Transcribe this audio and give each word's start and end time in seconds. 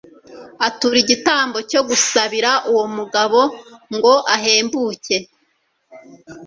atura 0.67 0.97
igitambo 1.03 1.57
cyo 1.71 1.81
gusabira 1.89 2.51
uwo 2.71 2.85
mugabo 2.97 3.39
ngo 3.95 4.13
ahembuke 4.35 5.17